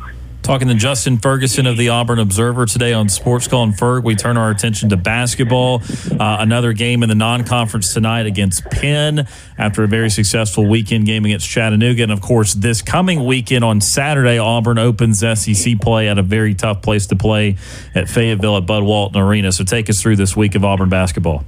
Talking 0.48 0.68
to 0.68 0.74
Justin 0.74 1.18
Ferguson 1.18 1.66
of 1.66 1.76
the 1.76 1.90
Auburn 1.90 2.18
Observer 2.18 2.64
today 2.64 2.94
on 2.94 3.10
Sports 3.10 3.46
Call 3.46 3.64
and 3.64 3.74
Ferg, 3.74 4.02
we 4.02 4.16
turn 4.16 4.38
our 4.38 4.50
attention 4.50 4.88
to 4.88 4.96
basketball. 4.96 5.82
Uh, 6.10 6.38
another 6.40 6.72
game 6.72 7.02
in 7.02 7.10
the 7.10 7.14
non-conference 7.14 7.92
tonight 7.92 8.24
against 8.24 8.64
Penn 8.64 9.28
after 9.58 9.84
a 9.84 9.86
very 9.86 10.08
successful 10.08 10.66
weekend 10.66 11.04
game 11.04 11.26
against 11.26 11.46
Chattanooga, 11.46 12.02
and 12.02 12.10
of 12.10 12.22
course 12.22 12.54
this 12.54 12.80
coming 12.80 13.26
weekend 13.26 13.62
on 13.62 13.82
Saturday, 13.82 14.38
Auburn 14.38 14.78
opens 14.78 15.18
SEC 15.18 15.82
play 15.82 16.08
at 16.08 16.16
a 16.16 16.22
very 16.22 16.54
tough 16.54 16.80
place 16.80 17.08
to 17.08 17.16
play 17.16 17.58
at 17.94 18.08
Fayetteville 18.08 18.56
at 18.56 18.64
Bud 18.64 18.84
Walton 18.84 19.20
Arena. 19.20 19.52
So 19.52 19.64
take 19.64 19.90
us 19.90 20.00
through 20.00 20.16
this 20.16 20.34
week 20.34 20.54
of 20.54 20.64
Auburn 20.64 20.88
basketball. 20.88 21.44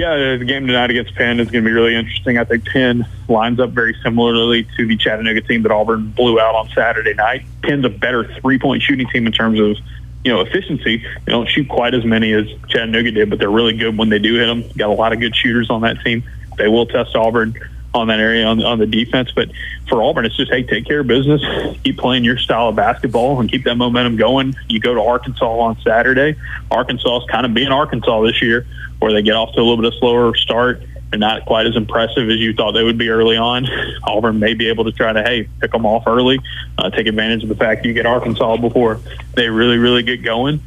Yeah, 0.00 0.38
the 0.38 0.46
game 0.46 0.66
tonight 0.66 0.88
against 0.88 1.14
Penn 1.14 1.40
is 1.40 1.50
going 1.50 1.62
to 1.62 1.68
be 1.68 1.74
really 1.74 1.94
interesting. 1.94 2.38
I 2.38 2.44
think 2.44 2.64
Penn 2.64 3.06
lines 3.28 3.60
up 3.60 3.72
very 3.72 3.94
similarly 4.02 4.66
to 4.78 4.86
the 4.86 4.96
Chattanooga 4.96 5.42
team 5.42 5.62
that 5.64 5.70
Auburn 5.70 6.12
blew 6.12 6.40
out 6.40 6.54
on 6.54 6.70
Saturday 6.70 7.12
night. 7.12 7.44
Penn's 7.62 7.84
a 7.84 7.90
better 7.90 8.24
three-point 8.40 8.82
shooting 8.82 9.06
team 9.08 9.26
in 9.26 9.32
terms 9.34 9.60
of 9.60 9.76
you 10.24 10.32
know 10.32 10.40
efficiency. 10.40 11.04
They 11.26 11.32
don't 11.32 11.46
shoot 11.46 11.68
quite 11.68 11.92
as 11.92 12.06
many 12.06 12.32
as 12.32 12.46
Chattanooga 12.68 13.10
did, 13.10 13.28
but 13.28 13.40
they're 13.40 13.50
really 13.50 13.76
good 13.76 13.98
when 13.98 14.08
they 14.08 14.18
do 14.18 14.36
hit 14.36 14.46
them. 14.46 14.64
Got 14.74 14.88
a 14.88 14.94
lot 14.94 15.12
of 15.12 15.20
good 15.20 15.36
shooters 15.36 15.68
on 15.68 15.82
that 15.82 16.00
team. 16.00 16.24
They 16.56 16.68
will 16.68 16.86
test 16.86 17.14
Auburn 17.14 17.54
on 17.92 18.08
that 18.08 18.20
area 18.20 18.46
on, 18.46 18.62
on 18.64 18.78
the 18.78 18.86
defense. 18.86 19.30
But 19.32 19.50
for 19.86 20.02
Auburn, 20.02 20.24
it's 20.24 20.36
just 20.38 20.50
hey, 20.50 20.62
take 20.62 20.86
care 20.86 21.00
of 21.00 21.08
business, 21.08 21.42
keep 21.84 21.98
playing 21.98 22.24
your 22.24 22.38
style 22.38 22.70
of 22.70 22.76
basketball, 22.76 23.38
and 23.38 23.50
keep 23.50 23.64
that 23.64 23.74
momentum 23.74 24.16
going. 24.16 24.54
You 24.66 24.80
go 24.80 24.94
to 24.94 25.02
Arkansas 25.02 25.58
on 25.58 25.78
Saturday. 25.82 26.36
Arkansas 26.70 27.18
is 27.18 27.24
kind 27.28 27.44
of 27.44 27.52
being 27.52 27.68
Arkansas 27.68 28.22
this 28.22 28.40
year 28.40 28.66
where 29.00 29.12
they 29.12 29.22
get 29.22 29.34
off 29.34 29.52
to 29.54 29.60
a 29.60 29.62
little 29.62 29.76
bit 29.76 29.86
of 29.86 29.94
slower 29.94 30.34
start. 30.36 30.82
They're 31.10 31.18
not 31.18 31.44
quite 31.44 31.66
as 31.66 31.74
impressive 31.74 32.30
as 32.30 32.36
you 32.36 32.54
thought 32.54 32.72
they 32.72 32.84
would 32.84 32.98
be 32.98 33.08
early 33.08 33.36
on. 33.36 33.66
Auburn 34.04 34.38
may 34.38 34.54
be 34.54 34.68
able 34.68 34.84
to 34.84 34.92
try 34.92 35.12
to, 35.12 35.22
hey, 35.22 35.48
pick 35.60 35.72
them 35.72 35.84
off 35.84 36.06
early, 36.06 36.38
uh, 36.78 36.90
take 36.90 37.08
advantage 37.08 37.42
of 37.42 37.48
the 37.48 37.56
fact 37.56 37.84
you 37.84 37.92
get 37.92 38.06
Arkansas 38.06 38.56
before 38.58 39.00
they 39.34 39.48
really, 39.48 39.78
really 39.78 40.02
get 40.02 40.22
going. 40.22 40.62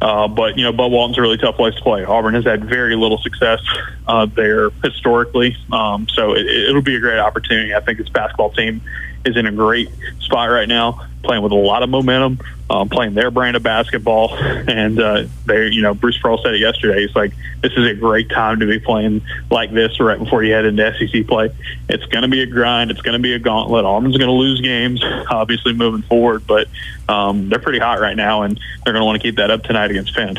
Uh, 0.00 0.26
but, 0.26 0.58
you 0.58 0.64
know, 0.64 0.72
Bud 0.72 0.90
Walton's 0.90 1.16
a 1.16 1.22
really 1.22 1.38
tough 1.38 1.54
place 1.54 1.74
to 1.76 1.80
play. 1.80 2.04
Auburn 2.04 2.34
has 2.34 2.44
had 2.44 2.64
very 2.64 2.96
little 2.96 3.18
success 3.18 3.60
uh, 4.06 4.26
there 4.26 4.70
historically. 4.82 5.56
Um, 5.72 6.08
so 6.08 6.34
it, 6.34 6.46
it'll 6.46 6.82
be 6.82 6.96
a 6.96 7.00
great 7.00 7.20
opportunity. 7.20 7.74
I 7.74 7.80
think 7.80 7.98
this 7.98 8.08
basketball 8.08 8.50
team 8.50 8.82
is 9.24 9.36
in 9.36 9.46
a 9.46 9.52
great 9.52 9.90
spot 10.20 10.50
right 10.50 10.68
now, 10.68 11.06
playing 11.22 11.42
with 11.42 11.52
a 11.52 11.56
lot 11.56 11.82
of 11.82 11.88
momentum, 11.88 12.38
um, 12.68 12.88
playing 12.88 13.14
their 13.14 13.30
brand 13.30 13.56
of 13.56 13.62
basketball. 13.62 14.36
And 14.64 14.98
uh, 14.98 15.24
they, 15.44 15.68
you 15.68 15.82
know, 15.82 15.94
Bruce 15.94 16.18
Pearl 16.18 16.38
said 16.42 16.54
it 16.54 16.60
yesterday. 16.60 17.06
He's 17.06 17.14
like, 17.14 17.32
this 17.60 17.72
is 17.72 17.86
a 17.86 17.94
great 17.94 18.30
time 18.30 18.60
to 18.60 18.66
be 18.66 18.78
playing 18.78 19.20
like 19.50 19.72
this 19.72 20.00
right 20.00 20.18
before 20.18 20.42
you 20.42 20.54
head 20.54 20.64
into 20.64 20.94
SEC 20.98 21.26
play. 21.26 21.50
It's 21.88 22.04
going 22.06 22.22
to 22.22 22.28
be 22.28 22.40
a 22.42 22.46
grind. 22.46 22.90
It's 22.90 23.02
going 23.02 23.12
to 23.12 23.22
be 23.22 23.34
a 23.34 23.38
gauntlet. 23.38 23.84
Auburn's 23.84 24.16
going 24.16 24.28
to 24.28 24.34
lose 24.34 24.60
games, 24.62 25.04
obviously 25.30 25.74
moving 25.74 26.02
forward, 26.02 26.46
but 26.46 26.68
um, 27.08 27.50
they're 27.50 27.58
pretty 27.58 27.78
hot 27.78 28.00
right 28.00 28.16
now, 28.16 28.42
and 28.42 28.58
they're 28.84 28.94
going 28.94 29.02
to 29.02 29.06
want 29.06 29.20
to 29.20 29.22
keep 29.22 29.36
that 29.36 29.50
up 29.50 29.62
tonight 29.64 29.90
against 29.90 30.14
Penn. 30.14 30.36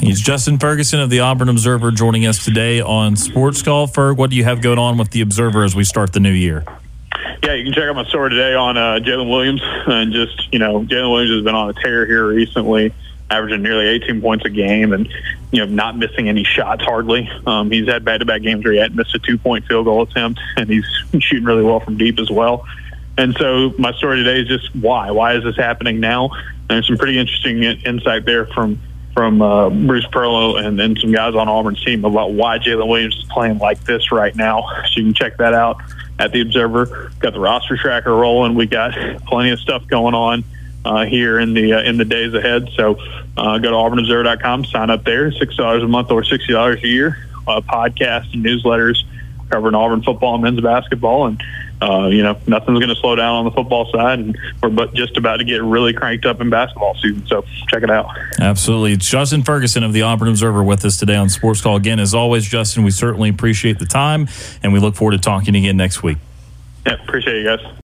He's 0.00 0.20
Justin 0.20 0.58
Ferguson 0.58 1.00
of 1.00 1.10
the 1.10 1.20
Auburn 1.20 1.48
Observer 1.48 1.90
joining 1.90 2.26
us 2.26 2.44
today 2.44 2.80
on 2.80 3.16
Sports 3.16 3.62
Call. 3.62 3.88
Ferg, 3.88 4.16
what 4.16 4.30
do 4.30 4.36
you 4.36 4.44
have 4.44 4.60
going 4.60 4.78
on 4.78 4.98
with 4.98 5.10
the 5.10 5.20
Observer 5.20 5.64
as 5.64 5.74
we 5.74 5.84
start 5.84 6.12
the 6.12 6.20
new 6.20 6.32
year? 6.32 6.64
Yeah, 7.44 7.52
you 7.52 7.64
can 7.64 7.74
check 7.74 7.84
out 7.84 7.94
my 7.94 8.06
story 8.06 8.30
today 8.30 8.54
on 8.54 8.78
uh, 8.78 9.00
Jaylin 9.00 9.28
Williams, 9.28 9.60
and 9.62 10.14
just 10.14 10.50
you 10.50 10.58
know, 10.58 10.80
Jaylin 10.80 11.10
Williams 11.10 11.30
has 11.30 11.44
been 11.44 11.54
on 11.54 11.68
a 11.68 11.74
tear 11.74 12.06
here 12.06 12.26
recently, 12.26 12.94
averaging 13.28 13.60
nearly 13.60 13.86
18 14.02 14.22
points 14.22 14.46
a 14.46 14.48
game, 14.48 14.94
and 14.94 15.12
you 15.52 15.58
know, 15.58 15.66
not 15.66 15.98
missing 15.98 16.30
any 16.30 16.42
shots 16.42 16.82
hardly. 16.82 17.28
Um, 17.46 17.70
he's 17.70 17.86
had 17.86 18.02
back-to-back 18.02 18.40
games 18.40 18.64
where 18.64 18.72
he 18.72 18.78
hadn't 18.78 18.96
missed 18.96 19.14
a 19.14 19.18
two-point 19.18 19.66
field 19.66 19.84
goal 19.84 20.00
attempt, 20.00 20.40
and 20.56 20.70
he's 20.70 20.86
shooting 21.18 21.44
really 21.44 21.62
well 21.62 21.80
from 21.80 21.98
deep 21.98 22.18
as 22.18 22.30
well. 22.30 22.66
And 23.18 23.36
so 23.36 23.74
my 23.78 23.92
story 23.92 24.24
today 24.24 24.40
is 24.40 24.48
just 24.48 24.74
why? 24.76 25.10
Why 25.10 25.34
is 25.34 25.44
this 25.44 25.56
happening 25.56 26.00
now? 26.00 26.30
And 26.32 26.70
there's 26.70 26.86
some 26.86 26.96
pretty 26.96 27.18
interesting 27.18 27.62
insight 27.62 28.24
there 28.24 28.46
from 28.46 28.80
from 29.12 29.42
uh, 29.42 29.68
Bruce 29.68 30.06
Pearl 30.10 30.56
and, 30.56 30.80
and 30.80 30.98
some 30.98 31.12
guys 31.12 31.34
on 31.34 31.46
Auburn's 31.46 31.84
team 31.84 32.06
about 32.06 32.32
why 32.32 32.58
Jaylin 32.58 32.88
Williams 32.88 33.16
is 33.18 33.24
playing 33.24 33.58
like 33.58 33.84
this 33.84 34.10
right 34.10 34.34
now. 34.34 34.66
So 34.86 35.00
you 35.00 35.04
can 35.04 35.14
check 35.14 35.36
that 35.36 35.52
out 35.52 35.82
at 36.18 36.32
the 36.32 36.40
Observer. 36.40 37.12
Got 37.18 37.32
the 37.32 37.40
roster 37.40 37.76
tracker 37.76 38.14
rolling. 38.14 38.54
We 38.54 38.66
got 38.66 38.92
plenty 39.26 39.50
of 39.50 39.58
stuff 39.58 39.86
going 39.86 40.14
on 40.14 40.44
uh, 40.84 41.04
here 41.04 41.38
in 41.38 41.54
the 41.54 41.74
uh, 41.74 41.82
in 41.82 41.96
the 41.96 42.04
days 42.04 42.34
ahead. 42.34 42.68
So 42.76 42.98
uh, 43.36 43.58
go 43.58 43.70
to 43.70 43.76
auburnobserver.com, 43.76 44.66
sign 44.66 44.90
up 44.90 45.04
there. 45.04 45.32
Six 45.32 45.56
dollars 45.56 45.82
a 45.82 45.88
month 45.88 46.10
or 46.10 46.24
sixty 46.24 46.52
dollars 46.52 46.82
a 46.82 46.88
year. 46.88 47.18
Uh, 47.46 47.60
podcasts 47.60 48.32
and 48.32 48.44
newsletters 48.44 49.02
covering 49.50 49.74
Auburn 49.74 50.02
football 50.02 50.34
and 50.34 50.42
men's 50.42 50.60
basketball 50.60 51.26
and 51.26 51.42
uh, 51.84 52.06
you 52.08 52.22
know, 52.22 52.38
nothing's 52.46 52.78
going 52.78 52.88
to 52.88 53.00
slow 53.00 53.14
down 53.14 53.34
on 53.34 53.44
the 53.44 53.50
football 53.50 53.90
side, 53.92 54.18
and 54.18 54.38
we're 54.62 54.70
but 54.70 54.94
just 54.94 55.16
about 55.16 55.36
to 55.36 55.44
get 55.44 55.62
really 55.62 55.92
cranked 55.92 56.24
up 56.24 56.40
in 56.40 56.48
basketball 56.48 56.94
season. 56.94 57.26
So 57.26 57.44
check 57.68 57.82
it 57.82 57.90
out. 57.90 58.08
Absolutely, 58.40 58.92
it's 58.92 59.08
Justin 59.08 59.42
Ferguson 59.42 59.82
of 59.82 59.92
the 59.92 60.02
Auburn 60.02 60.28
Observer 60.28 60.62
with 60.62 60.84
us 60.84 60.96
today 60.96 61.16
on 61.16 61.28
Sports 61.28 61.60
Call. 61.60 61.76
Again, 61.76 62.00
as 62.00 62.14
always, 62.14 62.46
Justin, 62.46 62.84
we 62.84 62.90
certainly 62.90 63.28
appreciate 63.28 63.78
the 63.78 63.86
time, 63.86 64.28
and 64.62 64.72
we 64.72 64.78
look 64.78 64.94
forward 64.94 65.12
to 65.12 65.18
talking 65.18 65.54
again 65.54 65.76
next 65.76 66.02
week. 66.02 66.18
Yeah, 66.86 67.02
appreciate 67.02 67.42
you 67.42 67.44
guys. 67.44 67.74